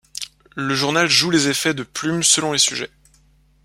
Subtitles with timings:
[0.55, 2.89] Le journal joue les effets de plume selon les sujets.